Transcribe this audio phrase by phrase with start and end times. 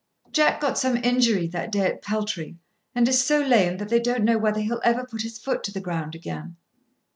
[0.31, 2.57] "Jack got some injury that day at Peltry,
[2.95, 5.71] and is so lame that they don't know whether he'll ever put his foot to
[5.71, 6.55] the ground again."